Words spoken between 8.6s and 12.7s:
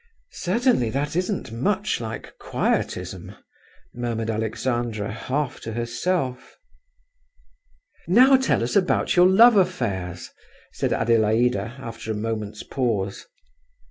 us about your love affairs," said Adelaida, after a moment's